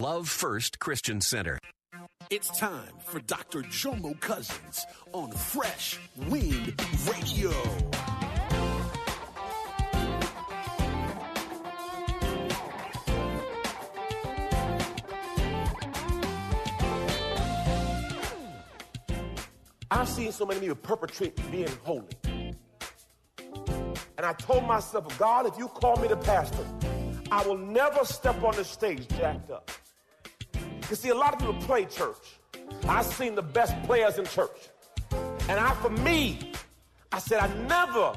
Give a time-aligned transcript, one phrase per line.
[0.00, 1.58] Love First Christian Center.
[2.30, 3.62] It's time for Dr.
[3.62, 5.98] Jomo Cousins on Fresh
[6.28, 6.80] Wind
[7.10, 7.50] Radio.
[19.90, 22.06] I've seen so many people perpetrate being holy.
[24.16, 26.64] And I told myself, God, if you call me the pastor,
[27.32, 29.68] I will never step on the stage jacked up.
[30.90, 32.38] You see, a lot of people play church.
[32.88, 34.68] I've seen the best players in church.
[35.12, 36.52] And I, for me,
[37.12, 38.12] I said, I never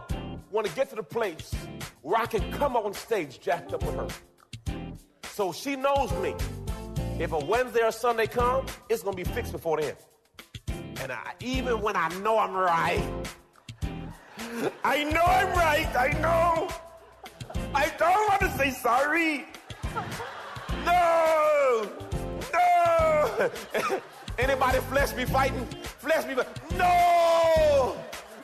[0.51, 1.53] want to get to the place
[2.01, 4.07] where I can come on stage jacked up with her.
[5.23, 6.35] So she knows me.
[7.19, 9.95] If a Wednesday or Sunday come, it's going to be fixed before then.
[11.01, 13.03] And I, even when I know I'm right,
[14.83, 15.95] I know I'm right.
[15.95, 16.69] I know.
[17.73, 19.45] I don't want to say sorry.
[20.85, 22.10] No.
[23.39, 24.01] No.
[24.37, 25.65] Anybody flesh be fighting?
[25.99, 26.77] Flesh be fighting?
[26.77, 27.97] No.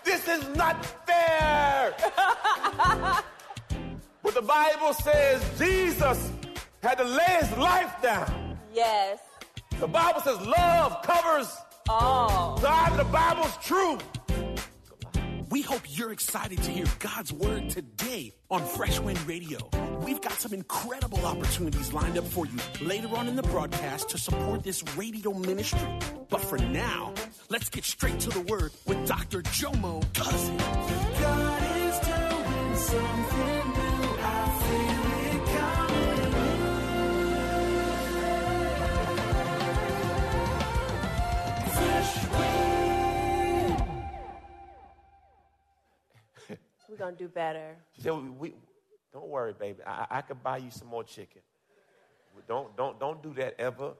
[0.03, 1.95] This is not fair.
[4.23, 6.31] but the Bible says Jesus
[6.81, 8.57] had to lay his life down.
[8.73, 9.19] Yes.
[9.79, 11.55] The Bible says love covers
[11.89, 11.93] oh.
[11.93, 12.57] all.
[12.59, 13.97] God, the Bible's true.
[15.49, 19.69] We hope you're excited to hear God's word today on Fresh Wind Radio.
[20.07, 24.17] We've got some incredible opportunities lined up for you later on in the broadcast to
[24.17, 25.85] support this radio ministry.
[26.29, 27.13] But for now,
[27.49, 29.41] let's get straight to the word with Dr.
[29.41, 30.55] Jomo Cousin.
[30.55, 34.15] God is doing something new.
[34.23, 36.31] I feel it coming.
[41.73, 42.13] Fresh
[46.47, 46.59] wind.
[46.89, 47.75] We're going to do better.
[47.97, 48.53] She said, we, we,
[49.13, 49.79] "Don't worry, baby.
[49.85, 51.41] I, I could buy you some more chicken.
[52.47, 53.93] Don't don't don't do that ever."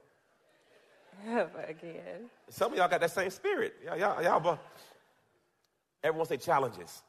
[1.26, 2.30] Ever again.
[2.48, 3.74] Some of y'all got that same spirit.
[3.84, 4.58] Y'all, y'all, y'all but
[6.04, 7.02] everyone say challenges.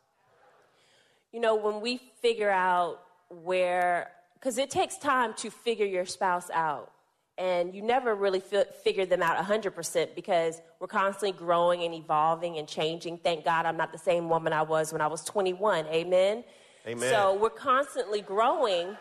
[1.31, 6.49] You know, when we figure out where, because it takes time to figure your spouse
[6.51, 6.91] out.
[7.38, 12.57] And you never really fi- figure them out 100% because we're constantly growing and evolving
[12.57, 13.17] and changing.
[13.19, 15.85] Thank God I'm not the same woman I was when I was 21.
[15.85, 16.43] Amen?
[16.88, 17.09] Amen.
[17.09, 18.97] So we're constantly growing.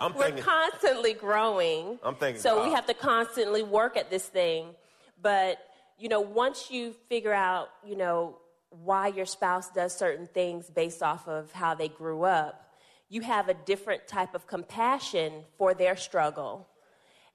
[0.00, 0.44] I'm We're thinking.
[0.44, 1.98] constantly growing.
[2.02, 4.74] I'm thinking So we have to constantly work at this thing.
[5.22, 5.58] But,
[5.98, 8.38] you know, once you figure out, you know,
[8.70, 12.74] why your spouse does certain things based off of how they grew up,
[13.08, 16.68] you have a different type of compassion for their struggle.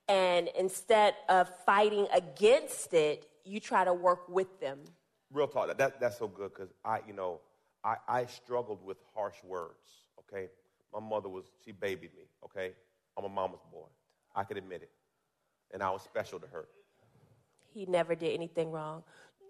[0.08, 4.80] And instead of fighting against it, you try to work with them.
[5.32, 5.76] Real talk.
[5.78, 7.40] That that's so good because I, you know,
[7.84, 10.06] I, I struggled with harsh words.
[10.20, 10.50] Okay,
[10.94, 12.24] my mother was she babied me.
[12.44, 12.74] Okay,
[13.18, 13.88] I'm a mama's boy.
[14.36, 14.92] I could admit it,
[15.74, 16.68] and I was special to her.
[17.74, 19.04] He never did anything wrong.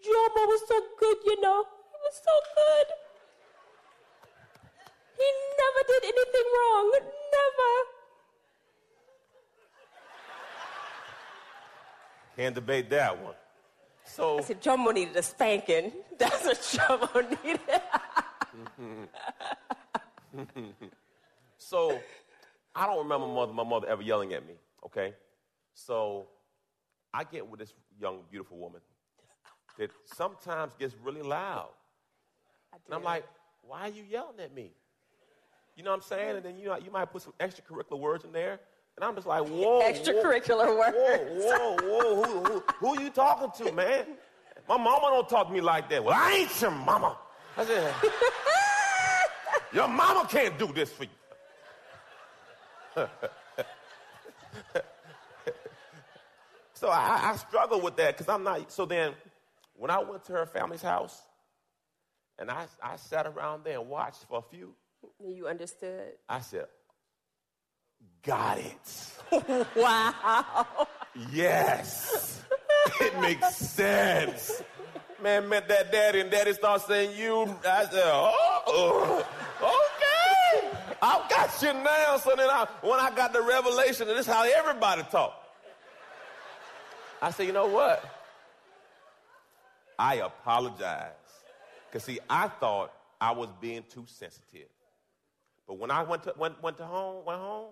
[0.04, 1.64] Jomo was so good, you know.
[1.64, 2.88] He was so good.
[5.18, 5.26] He
[5.58, 6.92] never did anything wrong.
[6.94, 8.00] Never.
[12.38, 13.34] Can't debate that one.
[14.06, 15.92] So I said, Jomo needed a spanking.
[16.18, 17.60] That's what Jomo needed.
[21.58, 22.00] so
[22.76, 24.54] I don't remember mother, my mother ever yelling at me.
[24.86, 25.14] Okay,
[25.74, 26.28] so
[27.14, 28.82] I get with this young beautiful woman
[29.78, 31.70] that sometimes gets really loud,
[32.86, 33.26] and I'm like,
[33.62, 34.72] why are you yelling at me?
[35.76, 36.36] You know what I'm saying?
[36.38, 38.60] And then you know, you might put some extracurricular words in there,
[38.96, 41.46] and I'm just like, whoa, Extracurricular whoa, words.
[41.46, 44.06] Whoa, whoa, who, who, who you talking to, man?
[44.68, 46.04] My mama don't talk to me like that.
[46.04, 47.18] Well, I ain't your mama.
[47.58, 47.94] I said,
[49.74, 51.10] your mama can't do this for you.
[56.74, 58.72] so I, I struggle with that because I'm not.
[58.72, 59.14] So then,
[59.76, 61.22] when I went to her family's house,
[62.38, 64.74] and I, I sat around there and watched for a few,
[65.24, 66.14] you understood?
[66.28, 66.68] I said,
[68.24, 69.68] "Got it.
[69.76, 70.88] wow.
[71.32, 72.44] Yes,
[73.00, 74.64] it makes sense."
[75.22, 79.26] Man met that daddy, and daddy started saying, "You." I said, "Oh, oh
[79.62, 82.18] okay, i got you now.
[82.18, 85.36] So then I, when I got the revelation, and this is how everybody talk.
[87.22, 88.04] I said, you know what?
[89.98, 91.12] I apologize.
[91.90, 94.70] Because see, I thought I was being too sensitive.
[95.68, 97.72] But when I went to, went, went to home, went home,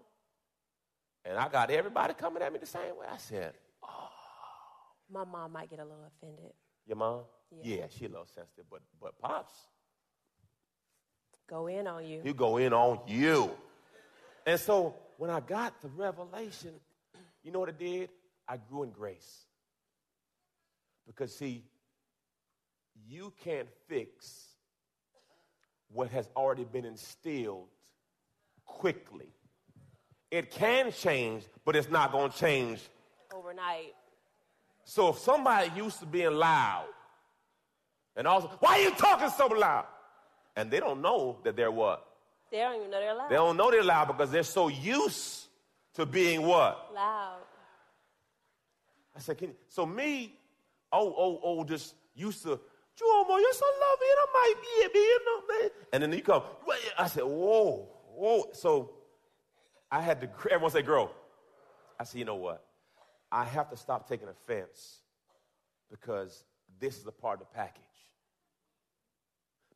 [1.23, 3.53] and I got everybody coming at me the same way, I said,
[3.83, 4.09] Oh.
[5.09, 6.51] My mom might get a little offended.
[6.85, 7.21] your mom?
[7.51, 7.77] Yeah.
[7.77, 9.53] Yeah, she a little sensitive, but, but Pops,
[11.49, 12.21] Go in on you.
[12.23, 13.51] he go in on you.
[14.45, 16.73] And so when I got the revelation,
[17.43, 18.09] you know what it did?
[18.47, 19.45] I grew in grace.
[21.05, 21.63] Because see,
[23.07, 24.47] you can't fix
[25.89, 27.67] what has already been instilled
[28.65, 29.29] quickly.
[30.29, 32.81] It can change, but it's not going to change.
[33.33, 33.93] Overnight.
[34.83, 36.87] So if somebody used to being loud,
[38.17, 39.85] and also, why are you talking so loud?
[40.55, 42.03] And they don't know that they're what?
[42.51, 43.29] They don't even know they're loud.
[43.29, 45.45] They don't know they're loud because they're so used
[45.93, 46.89] to being what?
[46.93, 47.37] Loud.
[49.15, 49.55] I said, Can you?
[49.67, 50.33] so me,
[50.91, 54.95] oh, oh, oh, just used to, Jomo, you're so lovely, and I might be it,
[54.95, 55.69] you know, man.
[55.93, 56.41] And then you come,
[56.97, 58.45] I said, whoa, whoa.
[58.53, 58.93] So
[59.91, 61.11] I had to, everyone say, girl.
[61.99, 62.63] I said, you know what?
[63.31, 65.01] I have to stop taking offense
[65.91, 66.43] because
[66.79, 67.83] this is a part of the package.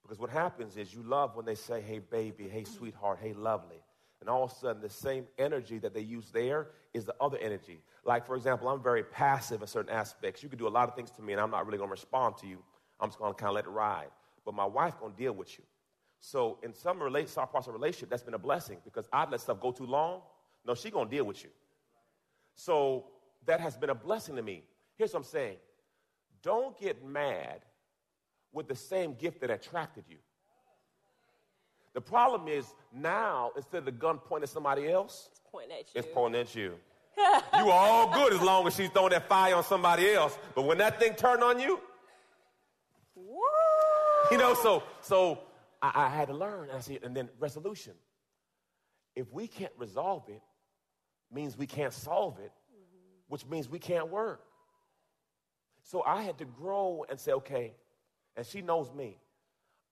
[0.03, 3.81] Because what happens is you love when they say, hey, baby, hey, sweetheart, hey, lovely.
[4.19, 7.37] And all of a sudden, the same energy that they use there is the other
[7.39, 7.81] energy.
[8.05, 10.43] Like, for example, I'm very passive in certain aspects.
[10.43, 11.93] You can do a lot of things to me, and I'm not really going to
[11.93, 12.63] respond to you.
[12.99, 14.09] I'm just going to kind of let it ride.
[14.45, 15.63] But my wife going to deal with you.
[16.19, 19.41] So in some relate, some parts of relationship, that's been a blessing because I've let
[19.41, 20.21] stuff go too long.
[20.65, 21.49] No, she going to deal with you.
[22.53, 23.05] So
[23.47, 24.63] that has been a blessing to me.
[24.97, 25.57] Here's what I'm saying.
[26.43, 27.61] Don't get mad
[28.53, 30.17] with the same gift that attracted you.
[31.93, 35.79] The problem is now, instead of the gun pointing at somebody else, It's pointing at
[35.79, 35.91] you.
[35.95, 36.75] it's pointing at you.
[37.17, 40.37] you are all good as long as she's throwing that fire on somebody else.
[40.55, 41.79] But when that thing turned on you,
[43.15, 43.41] Woo!
[44.31, 45.39] you know, so so
[45.81, 46.69] I, I had to learn.
[46.69, 47.93] And I see, and then resolution.
[49.15, 50.41] If we can't resolve it,
[51.33, 53.23] means we can't solve it, mm-hmm.
[53.27, 54.41] which means we can't work.
[55.83, 57.73] So I had to grow and say, okay,
[58.35, 59.17] and she knows me.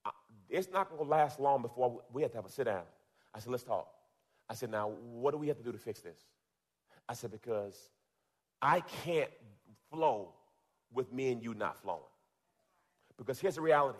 [0.06, 0.12] I,
[0.50, 2.84] it's not going to last long before we have to have a sit down.
[3.34, 3.88] I said, let's talk.
[4.50, 6.18] I said, now, what do we have to do to fix this?
[7.08, 7.90] I said, because
[8.62, 9.30] I can't
[9.92, 10.34] flow
[10.94, 12.02] with me and you not flowing.
[13.18, 14.00] Because here's the reality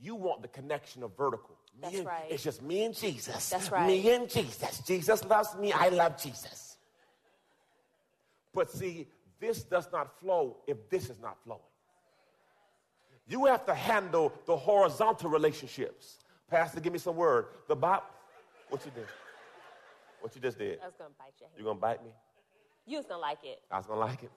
[0.00, 1.56] you want the connection of vertical.
[1.74, 2.24] Me That's and- right.
[2.28, 3.50] It's just me and Jesus.
[3.50, 3.86] That's right.
[3.86, 4.80] Me and Jesus.
[4.80, 5.72] Jesus loves me.
[5.72, 6.76] I love Jesus.
[8.52, 9.06] But see,
[9.40, 11.62] this does not flow if this is not flowing.
[13.28, 16.18] You have to handle the horizontal relationships.
[16.50, 17.46] Pastor, give me some word.
[17.68, 18.04] The Bible.
[18.68, 19.06] What you did?
[20.20, 20.78] What you just did?
[20.82, 21.80] I was going to bite your You hand.
[21.80, 22.10] gonna bite me?
[22.86, 23.60] You was going to like it.
[23.70, 24.30] I was gonna like it.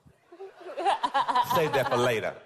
[1.54, 2.34] Save that for later.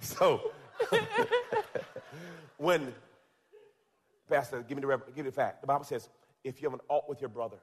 [0.00, 0.50] so,
[2.56, 2.92] when
[4.28, 5.60] Pastor, give me the give me the fact.
[5.60, 6.08] The Bible says,
[6.42, 7.56] if you have an alt with your brother,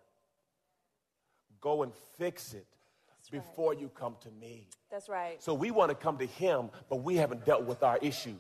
[1.62, 2.66] go and fix it
[3.32, 4.68] before you come to me.
[4.92, 5.42] That's right.
[5.42, 8.36] So we want to come to him, but we haven't dealt with our issue.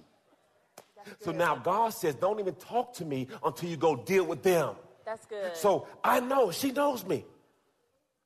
[1.20, 4.76] So now God says, don't even talk to me until you go deal with them.
[5.06, 5.56] That's good.
[5.56, 7.26] So I know she knows me.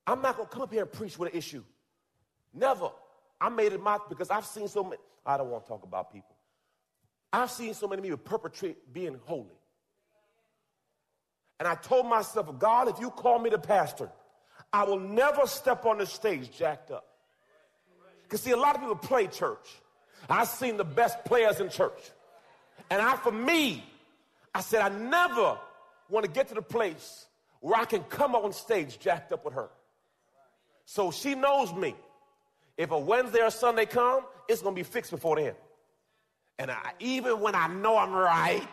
[0.07, 1.63] I'm not gonna come up here and preach with an issue.
[2.53, 2.89] Never.
[3.39, 4.97] I made it my because I've seen so many.
[5.25, 6.35] I don't want to talk about people.
[7.31, 9.57] I've seen so many people perpetrate being holy.
[11.59, 14.09] And I told myself, God, if you call me the pastor,
[14.75, 17.05] I will never step on the stage jacked up.
[18.23, 19.65] Because see, a lot of people play church.
[20.29, 22.11] I've seen the best players in church.
[22.89, 23.85] And I, for me,
[24.53, 25.57] I said, I never
[26.09, 27.25] want to get to the place
[27.61, 29.69] where I can come on stage jacked up with her.
[30.83, 31.95] So she knows me.
[32.77, 35.53] If a Wednesday or Sunday come, it's going to be fixed before then.
[36.59, 38.67] And I, even when I know I'm right,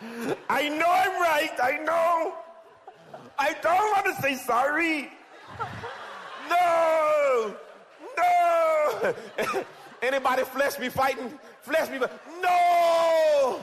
[0.48, 1.52] I know I'm right.
[1.62, 2.34] I know.
[3.38, 5.10] I don't want to say sorry.
[6.48, 7.54] No.
[8.16, 9.14] No.
[10.02, 11.38] Anybody flesh be fighting?
[11.62, 11.98] Flesh be?
[12.42, 13.60] No.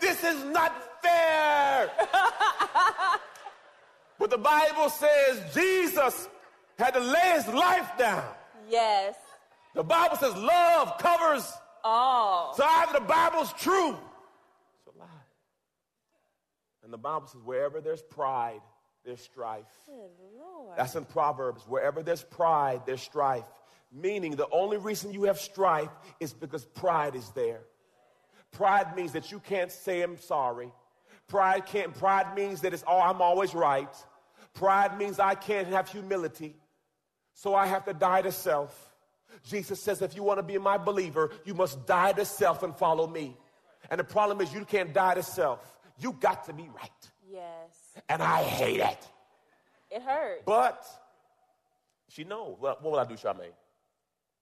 [0.00, 1.90] This is not fair.
[4.18, 6.28] but the Bible says Jesus
[6.78, 8.24] had to lay his life down.
[8.70, 9.14] yes.
[9.74, 11.48] The Bible says love covers.
[11.84, 12.52] Oh.
[12.56, 15.06] So either the Bible's true, it's a lie.
[16.82, 18.60] And the Bible says wherever there's pride,
[19.08, 19.64] there's strife.
[19.88, 20.76] Lord.
[20.76, 21.62] That's in Proverbs.
[21.66, 23.46] Wherever there's pride, there's strife.
[23.90, 25.88] Meaning, the only reason you have strife
[26.20, 27.60] is because pride is there.
[28.52, 30.70] Pride means that you can't say I'm sorry.
[31.26, 31.94] Pride can't.
[31.94, 33.88] Pride means that it's oh I'm always right.
[34.52, 36.54] Pride means I can't have humility,
[37.32, 38.92] so I have to die to self.
[39.42, 42.76] Jesus says, if you want to be my believer, you must die to self and
[42.76, 43.36] follow me.
[43.90, 45.60] And the problem is, you can't die to self.
[45.98, 47.10] You got to be right.
[47.30, 47.77] Yes.
[48.08, 49.06] And I hate it.
[49.90, 50.42] It hurts.
[50.44, 50.86] But
[52.08, 52.56] she knows.
[52.60, 53.52] Well, what will I do, Charmaine?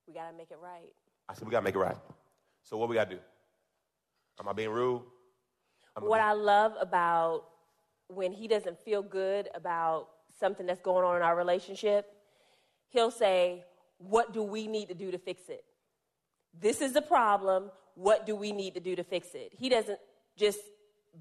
[0.06, 0.92] we got to make it right.
[1.28, 1.96] I said, we got to make it right.
[2.62, 3.22] So what we got to do?
[4.38, 5.02] Am I being rude?
[5.96, 7.44] I'm What I love about
[8.08, 10.08] when he doesn't feel good about
[10.38, 12.06] something that's going on in our relationship,
[12.88, 13.64] he'll say,
[13.98, 15.64] What do we need to do to fix it?
[16.58, 17.70] This is the problem.
[17.94, 19.52] What do we need to do to fix it?
[19.58, 19.98] He doesn't
[20.36, 20.60] just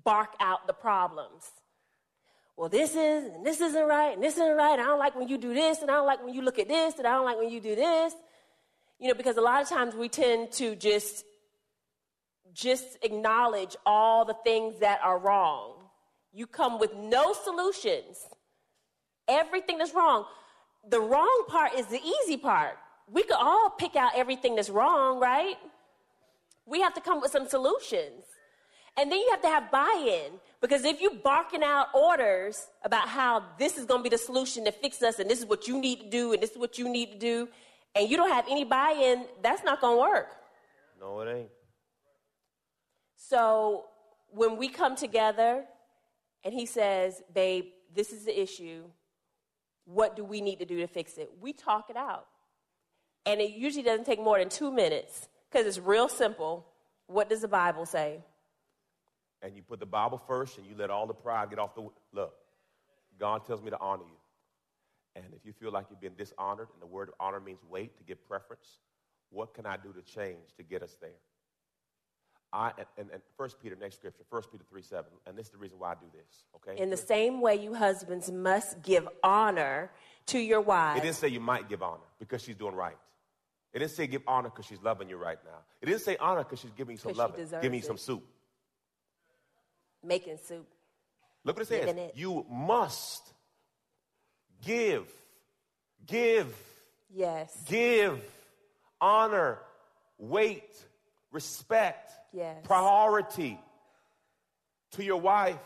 [0.04, 1.46] bark out the problems.
[2.58, 4.80] Well, this is, and this isn't right, and this isn't right.
[4.80, 6.70] I don't like when you do this, and I don't like when you look at
[6.70, 8.14] this, and I don't like when you do this.
[9.00, 11.26] You know, because a lot of times we tend to just
[12.54, 15.74] just acknowledge all the things that are wrong.
[16.34, 18.18] You come with no solutions.
[19.28, 20.26] Everything that's wrong.
[20.90, 22.78] The wrong part is the easy part.
[23.12, 25.56] We could all pick out everything that's wrong, right?
[26.66, 28.24] We have to come with some solutions.
[28.98, 30.40] And then you have to have buy in.
[30.68, 34.66] Because if you're barking out orders about how this is going to be the solution
[34.66, 36.80] to fix us, and this is what you need to do, and this is what
[36.80, 37.48] you need to do,
[37.94, 40.30] and you don't have any buy in, that's not going to work.
[41.00, 41.50] No, it ain't.
[43.16, 43.86] So
[44.32, 45.66] when we come together
[46.44, 48.86] and he says, Babe, this is the issue,
[49.86, 51.30] what do we need to do to fix it?
[51.40, 52.26] We talk it out.
[53.28, 56.66] And it usually doesn't take more than two minutes because it's real simple.
[57.06, 58.22] What does the Bible say?
[59.46, 61.88] And you put the Bible first and you let all the pride get off the.
[62.14, 62.34] Look,
[63.20, 64.18] God tells me to honor you.
[65.16, 68.04] And if you feel like you've been dishonored, and the word honor means wait, to
[68.04, 68.80] give preference,
[69.30, 71.12] what can I do to change to get us there?
[72.52, 75.58] I, and, and, First Peter, next scripture, First Peter 3 7, and this is the
[75.58, 76.82] reason why I do this, okay?
[76.82, 79.92] In the same way, you husbands must give honor
[80.28, 81.00] to your wives.
[81.00, 82.98] It didn't say you might give honor because she's doing right.
[83.74, 85.60] It didn't say give honor because she's loving you right now.
[85.82, 87.86] It didn't say honor because she's giving you some love, giving you it.
[87.86, 88.24] some soup.
[90.06, 90.68] Making soup.
[91.44, 91.96] Look what it says.
[91.96, 92.14] It.
[92.16, 93.34] You must
[94.64, 95.08] give,
[96.06, 96.56] give,
[97.14, 97.56] Yes.
[97.68, 98.22] give
[99.02, 99.60] honor,
[100.18, 100.76] weight,
[101.32, 102.58] respect, Yes.
[102.66, 103.60] priority
[104.92, 105.60] to your wife.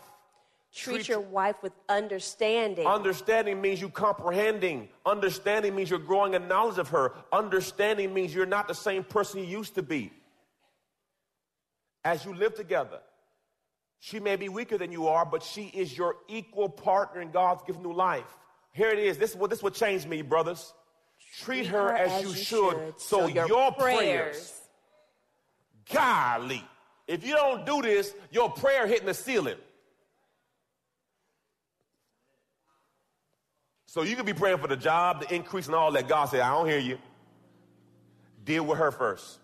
[0.72, 2.86] Treat, treat- your wife with understanding.
[2.86, 4.88] Understanding means you comprehending.
[5.04, 7.12] Understanding means you're growing in knowledge of her.
[7.32, 10.12] Understanding means you're not the same person you used to be.
[12.04, 13.00] As you live together,
[14.00, 17.62] she may be weaker than you are, but she is your equal partner in God's
[17.66, 18.24] given new life.
[18.72, 19.18] Here it is.
[19.18, 20.72] This is what this is what changed me, brothers.
[21.42, 24.52] Treat, her, as, you should, so, your, prayers.
[25.92, 26.64] Golly,
[27.06, 29.56] if you don't do this, your prayer hitting the ceiling.
[33.86, 36.08] So you could be praying for the job, the increase, and all that.
[36.08, 36.98] God said, I don't hear you.
[38.44, 39.38] Deal with her first.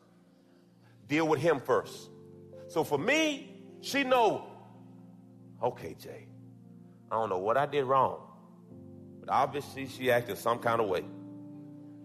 [1.08, 2.10] Deal with him first.
[2.68, 4.46] So for me, she know,
[5.62, 6.26] okay, Jay,
[7.10, 8.20] I don't know what I did wrong,
[9.20, 11.04] but obviously she acted some kind of way.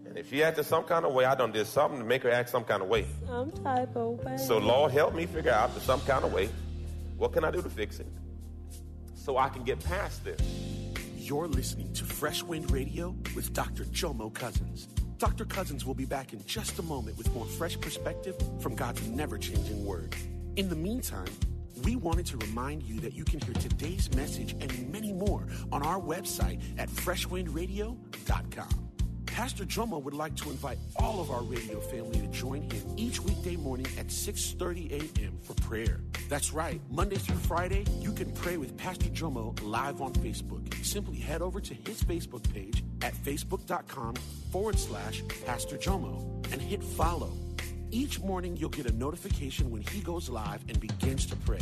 [0.06, 2.30] And if she acted some kind of way, I done did something to make her
[2.30, 3.06] act some kind of way.
[3.26, 4.36] Some type of way.
[4.36, 6.50] So Lord, help me figure out the some kind of way.
[7.16, 8.06] What can I do to fix it?
[9.14, 10.40] So I can get past this.
[11.16, 13.84] You're listening to Fresh Wind Radio with Dr.
[13.84, 14.88] Jomo Cousins.
[15.18, 15.44] Dr.
[15.44, 19.38] Cousins will be back in just a moment with more fresh perspective from God's never
[19.38, 20.16] changing word.
[20.56, 21.28] In the meantime,
[21.84, 25.82] we wanted to remind you that you can hear today's message and many more on
[25.82, 28.82] our website at freshwindradio.com.
[29.26, 33.18] Pastor Jomo would like to invite all of our radio family to join him each
[33.22, 35.38] weekday morning at 6:30 a.m.
[35.42, 36.00] for prayer.
[36.28, 36.82] That's right.
[36.90, 40.62] Monday through Friday, you can pray with Pastor Jomo live on Facebook.
[40.84, 44.16] Simply head over to his Facebook page at facebook.com
[44.50, 46.20] forward slash Pastor Jomo
[46.52, 47.32] and hit follow.
[47.94, 51.60] Each morning, you'll get a notification when he goes live and begins to pray.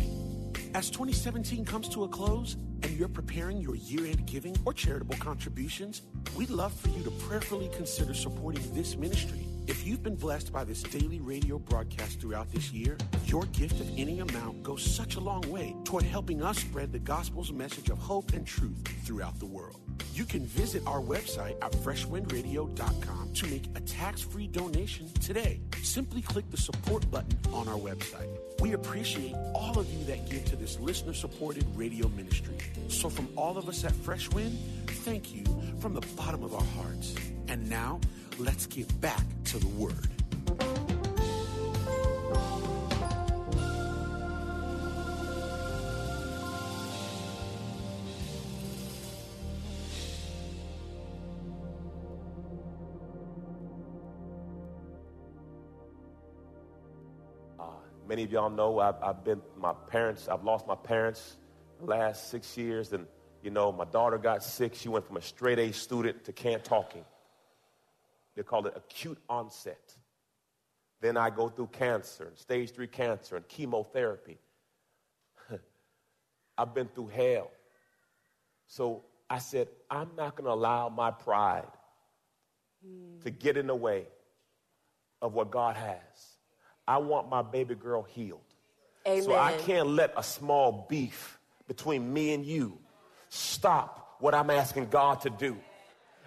[0.74, 5.16] As 2017 comes to a close and you're preparing your year end giving or charitable
[5.16, 6.02] contributions,
[6.36, 9.49] we'd love for you to prayerfully consider supporting this ministry.
[9.66, 13.88] If you've been blessed by this daily radio broadcast throughout this year, your gift of
[13.96, 17.98] any amount goes such a long way toward helping us spread the gospel's message of
[17.98, 19.78] hope and truth throughout the world.
[20.12, 25.60] You can visit our website at freshwindradio.com to make a tax free donation today.
[25.82, 28.39] Simply click the support button on our website.
[28.60, 32.56] We appreciate all of you that give to this listener supported radio ministry.
[32.88, 35.44] So, from all of us at Fresh Wind, thank you
[35.80, 37.14] from the bottom of our hearts.
[37.48, 38.00] And now,
[38.38, 40.19] let's get back to the Word.
[58.10, 60.26] Many of y'all know I've, I've been my parents.
[60.26, 61.36] I've lost my parents
[61.78, 63.06] the last six years, and
[63.40, 64.74] you know my daughter got sick.
[64.74, 67.04] She went from a straight A student to can't talking.
[68.34, 69.94] They call it acute onset.
[71.00, 74.40] Then I go through cancer and stage three cancer and chemotherapy.
[76.58, 77.52] I've been through hell.
[78.66, 81.70] So I said, I'm not going to allow my pride
[83.22, 84.08] to get in the way
[85.22, 86.29] of what God has.
[86.90, 88.40] I want my baby girl healed.
[89.06, 92.78] So I can't let a small beef between me and you
[93.28, 95.56] stop what I'm asking God to do.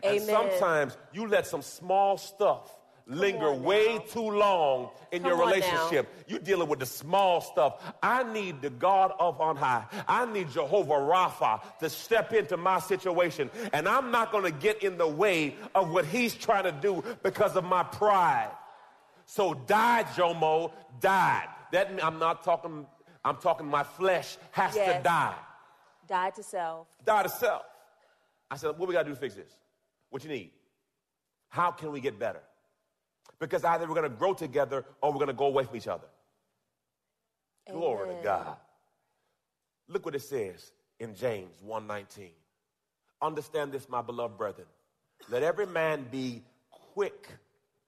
[0.01, 2.73] And sometimes you let some small stuff
[3.07, 6.07] linger way too long in Come your relationship.
[6.29, 7.93] You're dealing with the small stuff.
[8.01, 9.85] I need the God of on high.
[10.07, 13.51] I need Jehovah Rapha to step into my situation.
[13.73, 17.03] And I'm not going to get in the way of what he's trying to do
[17.21, 18.51] because of my pride.
[19.35, 21.47] So die, Jomo, died.
[21.71, 22.85] That I'm not talking,
[23.25, 25.33] I'm talking my flesh has to die.
[26.07, 26.87] Die to self.
[27.03, 27.63] Die to self.
[28.51, 29.51] I said, what we gotta do to fix this?
[30.11, 30.51] What you need?
[31.49, 32.41] How can we get better?
[33.39, 36.05] Because either we're gonna grow together or we're gonna go away from each other.
[37.67, 38.57] Glory to God.
[39.87, 42.29] Look what it says in James 1:19.
[43.19, 44.67] Understand this, my beloved brethren.
[45.27, 47.29] Let every man be quick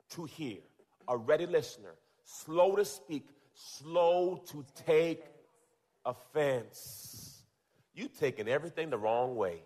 [0.10, 0.58] to hear,
[1.08, 5.24] a ready listener, slow to speak, slow to take
[6.06, 7.44] offense.
[7.94, 9.62] You taking everything the wrong way.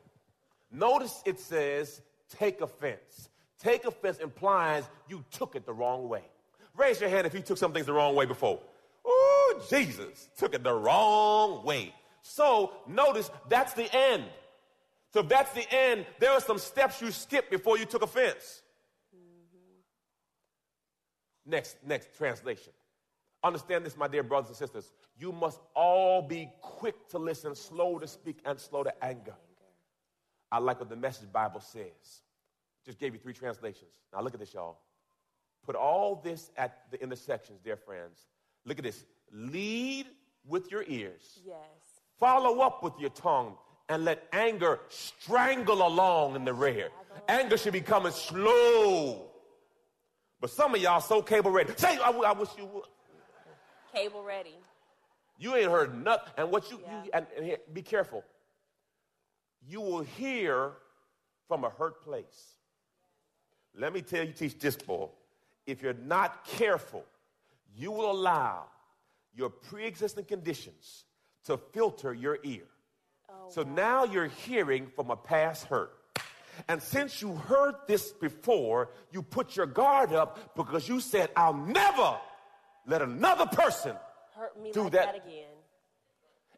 [0.72, 2.02] Notice it says
[2.38, 3.30] take offense.
[3.60, 6.24] Take offense implies you took it the wrong way.
[6.78, 8.60] Raise your hand if you took some things the wrong way before.
[9.06, 11.94] Oh, Jesus took it the wrong way.
[12.22, 14.24] So notice that's the end.
[15.12, 18.62] So if that's the end, there are some steps you skipped before you took offense.
[21.50, 22.72] Next, next translation.
[23.44, 24.92] Understand this, my dear brothers and sisters.
[25.18, 29.36] You must all be quick to listen, slow to speak, and slow to anger.
[30.52, 32.22] I like what the message Bible says.
[32.86, 33.92] Just gave you three translations.
[34.14, 34.78] Now look at this, y'all.
[35.66, 38.28] Put all this at the intersections, dear friends.
[38.66, 39.06] Look at this.
[39.32, 40.06] Lead
[40.48, 41.40] with your ears.
[41.46, 41.58] Yes.
[42.20, 43.56] Follow up with your tongue
[43.88, 46.90] and let anger strangle along in the rear.
[47.28, 49.29] Anger should be coming slow.
[50.42, 51.74] But some of y'all so cable ready.
[51.78, 52.84] Say, I, I wish you would.
[53.94, 54.56] Cable ready.
[55.38, 56.34] You ain't heard nothing.
[56.38, 57.04] And what you, Yeah.
[57.04, 58.24] you and, and here, be careful.
[59.68, 60.72] You will hear
[61.48, 62.54] from a hurt place.
[63.76, 65.10] Let me tell you, teach this boy.
[65.66, 67.04] If you're not careful,
[67.76, 68.66] you will allow
[69.36, 71.06] your pre-existing conditions
[71.46, 72.64] to filter your ear.
[73.30, 75.92] Oh, so now you're hearing from a past hurt.
[76.68, 81.54] And since you heard this before, you put your guard up because you said, I'll
[81.54, 82.18] never
[82.86, 83.96] let another person
[84.36, 85.06] Hurt me Do like that.
[85.14, 85.48] that again.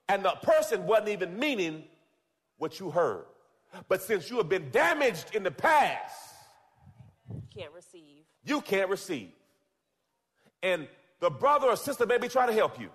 [0.09, 1.83] and the person wasn't even meaning
[2.57, 3.25] what you heard.
[3.87, 6.15] But since you have been damaged in the past,
[7.33, 8.23] you Can't receive.
[8.43, 9.29] you can't receive.
[10.61, 10.87] And
[11.21, 12.89] the brother or sister may be trying to help you.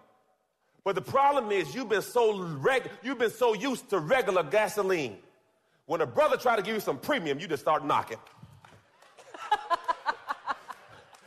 [0.85, 5.17] But the problem is you've been so reg- you've been so used to regular gasoline.
[5.87, 8.19] When a brother try to give you some premium, you just start knocking.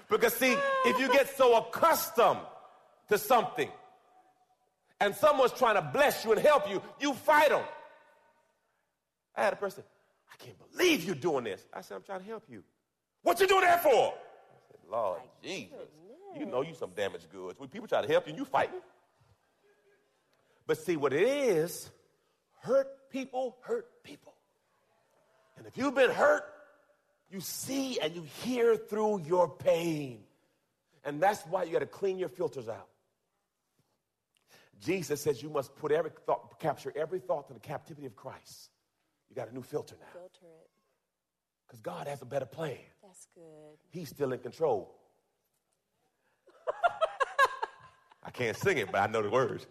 [0.09, 2.41] because see, if you get so accustomed
[3.07, 3.69] to something
[4.99, 7.63] and someone's trying to bless you and help you, you fight them.
[9.35, 9.83] I had a person,
[10.31, 11.65] I can't believe you're doing this.
[11.73, 12.63] I said, I'm trying to help you.
[13.21, 13.89] What you doing that for?
[13.89, 15.87] I said, Lord Jesus,
[16.37, 17.57] you know you some damaged goods.
[17.57, 18.81] When people try to help you and you fighting.
[20.67, 21.89] But see what it is,
[22.61, 24.33] hurt people hurt people.
[25.69, 26.45] If you've been hurt,
[27.29, 30.23] you see and you hear through your pain.
[31.05, 32.87] And that's why you got to clean your filters out.
[34.81, 38.71] Jesus says you must put every thought, capture every thought to the captivity of Christ.
[39.29, 40.07] You got a new filter now.
[40.11, 40.69] Filter it.
[41.67, 42.77] Because God has a better plan.
[43.03, 43.77] That's good.
[43.91, 44.95] He's still in control.
[48.23, 49.67] I can't sing it, but I know the words.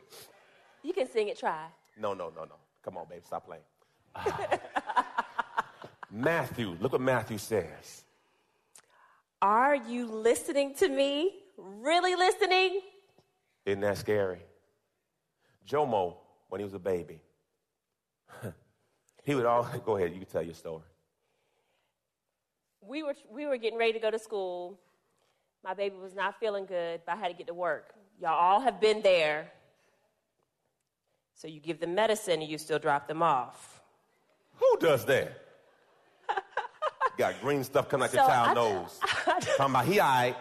[0.84, 1.66] You can sing it, try.
[1.98, 2.54] No, no, no, no.
[2.84, 3.64] Come on, baby, stop playing.
[6.10, 8.04] Matthew, look what Matthew says.
[9.40, 11.32] Are you listening to me?
[11.56, 12.80] Really listening?
[13.66, 14.40] Isn't that scary?
[15.68, 16.16] Jomo,
[16.48, 17.20] when he was a baby,
[19.24, 20.12] he would always go ahead.
[20.12, 20.82] You can tell your story.
[22.80, 24.78] we were we were getting ready to go to school.
[25.62, 27.92] My baby was not feeling good, but I had to get to work.
[28.20, 29.50] Y'all all have been there.
[31.34, 33.80] So you give them medicine and you still drop them off.
[34.54, 35.47] Who does that?
[37.18, 39.00] Got green stuff coming out your So child I- nose.
[39.24, 40.36] Talking about he all right.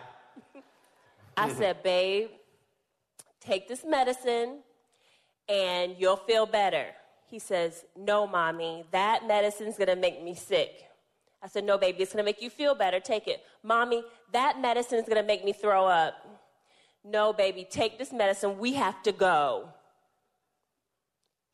[1.36, 2.30] I said, babe,
[3.42, 4.60] take this medicine
[5.50, 6.86] and you'll feel better.
[7.30, 10.86] He says, no, mommy, that medicine's gonna make me sick.
[11.44, 13.00] I said, no, baby, it's gonna make you feel better.
[13.00, 13.42] Take it.
[13.64, 16.14] Mommy, that medicine is gonna make me throw up.
[17.04, 18.58] No, baby, take this medicine.
[18.60, 19.70] We have to go.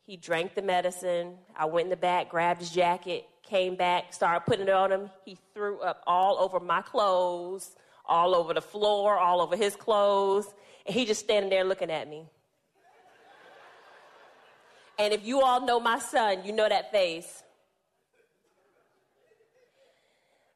[0.06, 1.38] He drank the medicine.
[1.58, 5.10] I went in the back, grabbed his jacket, came back, started putting it on him.
[5.26, 7.76] He threw up all over my clothes,
[8.06, 10.48] all over the floor, all over his clothes.
[10.86, 12.26] And he just standing there looking at me.
[15.00, 17.44] And if you all know my son, you know that face.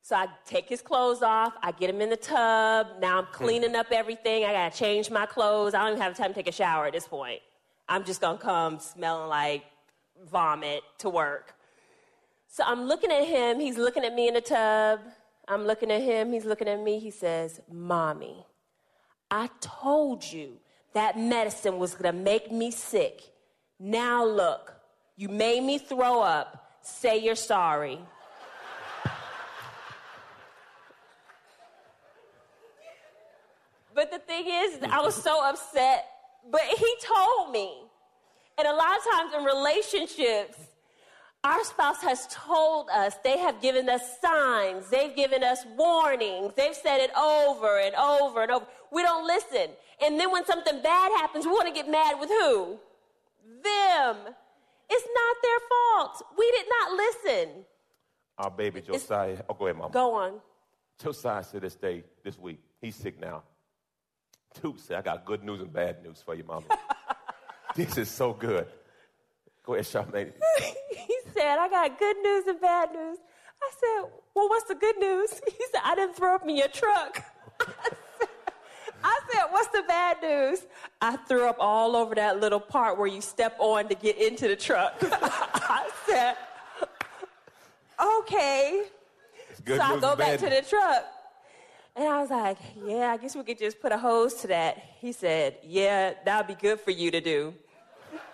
[0.08, 2.88] So I take his clothes off, I get him in the tub.
[3.02, 3.34] Now I'm hmm.
[3.34, 4.45] cleaning up everything.
[4.45, 5.73] I gotta change my clothes.
[5.73, 7.41] I don't even have time to take a shower at this point.
[7.89, 9.65] I'm just gonna come smelling like
[10.30, 11.57] vomit to work.
[12.58, 15.02] So I'm looking at him, he's looking at me in the tub.
[15.48, 16.98] I'm looking at him, he's looking at me.
[16.98, 18.48] He says, Mommy,
[19.30, 20.54] I told you
[20.96, 23.22] that medicine was gonna make me sick.
[23.80, 24.74] Now look,
[25.15, 26.80] you made me throw up.
[26.82, 28.00] Say you're sorry.
[33.93, 36.08] But the thing is, I was so upset.
[36.50, 37.84] But he told me.
[38.58, 40.58] And a lot of times in relationships,
[41.43, 46.76] our spouse has told us, they have given us signs, they've given us warnings, they've
[46.76, 48.65] said it over and over and over.
[48.91, 49.69] We don't listen.
[50.04, 52.78] And then when something bad happens, we want to get mad with who?
[53.63, 54.17] Them.
[54.89, 56.23] It's not their fault.
[56.38, 57.50] We did not listen.
[58.38, 59.38] Our baby Josiah.
[59.50, 59.93] Oh, go ahead, mama.
[59.93, 60.34] Go on.
[61.02, 63.43] Josiah said this day, this week, he's sick now.
[64.62, 66.65] Dude said, I got good news and bad news for you, mama.
[67.76, 68.67] this is so good.
[69.63, 70.32] Go ahead, Charmaine.
[71.38, 73.17] said, I got good news and bad news.
[73.62, 75.30] I said, Well, what's the good news?
[75.45, 77.23] He said, I didn't throw up in your truck.
[79.04, 80.65] I said, What's the bad news?
[81.02, 84.47] I threw up all over that little part where you step on to get into
[84.47, 84.95] the truck.
[85.02, 86.36] I said,
[88.19, 88.84] Okay.
[89.65, 91.06] Good so I go back to the truck.
[91.95, 94.78] And I was like, Yeah, I guess we could just put a hose to that.
[95.00, 97.54] He said, Yeah, that would be good for you to do.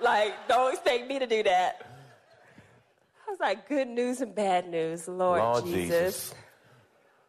[0.02, 1.93] like, don't expect me to do that.
[3.34, 5.90] Was like, Good news and bad news, Lord, Lord Jesus.
[5.90, 6.36] Jesus.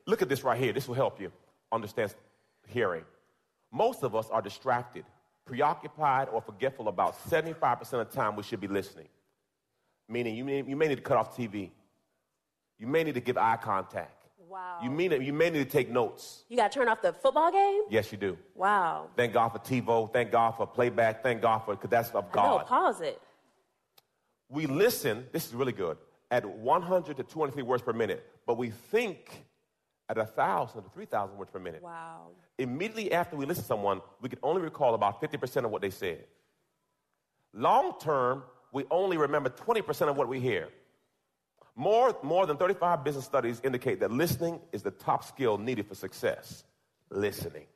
[0.06, 0.70] Look at this right here.
[0.70, 1.32] This will help you
[1.72, 2.14] understand
[2.68, 3.04] hearing.
[3.72, 5.06] Most of us are distracted,
[5.46, 9.08] preoccupied, or forgetful about 75% of the time we should be listening.
[10.06, 11.70] Meaning, you may, you may need to cut off TV.
[12.78, 14.26] You may need to give eye contact.
[14.46, 14.80] Wow.
[14.82, 16.44] You, mean, you may need to take notes.
[16.50, 17.80] You got to turn off the football game?
[17.88, 18.36] Yes, you do.
[18.54, 19.08] Wow.
[19.16, 20.12] Thank God for TiVo.
[20.12, 21.22] Thank God for playback.
[21.22, 22.58] Thank God for, because that's of God.
[22.58, 23.22] No, pause it.
[24.54, 25.98] We listen, this is really good,
[26.30, 29.44] at 100 to 203 words per minute, but we think
[30.08, 31.82] at 1,000 to 3,000 words per minute.
[31.82, 32.28] Wow.
[32.58, 35.90] Immediately after we listen to someone, we can only recall about 50% of what they
[35.90, 36.24] said.
[37.52, 40.68] Long term, we only remember 20% of what we hear.
[41.76, 45.94] More, more than 35 business studies indicate that listening is the top skill needed for
[45.94, 46.64] success.
[47.10, 47.66] Listening.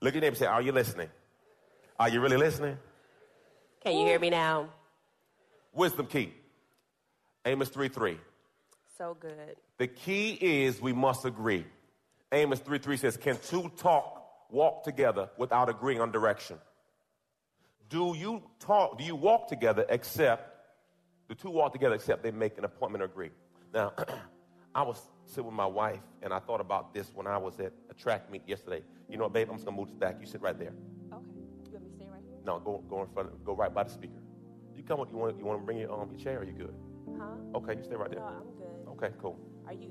[0.00, 1.08] Look at your neighbor and say, Are you listening?
[1.98, 2.76] Are you really listening?
[3.82, 4.68] Can you hear me now?
[5.72, 6.32] Wisdom key.
[7.44, 8.18] Amos 3 3.
[8.98, 9.56] So good.
[9.78, 11.64] The key is we must agree.
[12.30, 16.58] Amos 3 3 says, Can two talk, walk together without agreeing on direction?
[17.88, 20.48] Do you talk, do you walk together except,
[21.28, 23.30] the two walk together except they make an appointment or agree?
[23.74, 23.92] Now,
[24.74, 27.72] I was sitting with my wife and I thought about this when I was at
[27.90, 28.82] a track meet yesterday.
[29.10, 29.48] You know what, babe?
[29.50, 30.16] I'm just gonna move this back.
[30.20, 30.72] You sit right there.
[31.12, 31.26] Okay.
[31.66, 32.38] You want me to stay right here?
[32.46, 34.21] No, go, go in front, of, go right by the speaker.
[34.76, 36.40] You come, you want, you want to bring your, um, your chair?
[36.40, 36.74] Or you good?
[37.18, 37.24] Huh?
[37.56, 38.20] Okay, you stay right there.
[38.20, 39.04] No, I'm good.
[39.04, 39.38] Okay, cool.
[39.66, 39.90] Are you?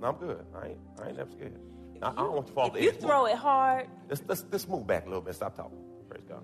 [0.00, 0.44] No, I'm good.
[0.54, 1.58] I ain't, I ain't never scared.
[2.02, 3.00] I, I don't want you to fall off If the you edge.
[3.00, 5.34] throw it hard, Let's, let's, let's move back a little bit.
[5.34, 5.78] Stop talking.
[6.08, 6.42] Praise God.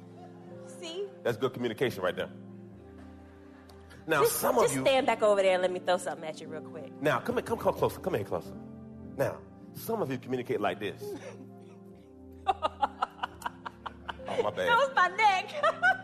[0.81, 1.05] see?
[1.23, 2.29] That's good communication right there.
[4.07, 4.83] Now, Just, some just of you.
[4.85, 6.93] stand back over there and let me throw something at you real quick.
[7.01, 8.01] Now, come here, come, come closer.
[8.01, 8.53] Come here closer.
[9.17, 9.39] Now,
[9.75, 11.03] some of you communicate like this.
[12.47, 12.53] oh,
[14.43, 14.69] my bad.
[14.69, 15.51] That was my neck.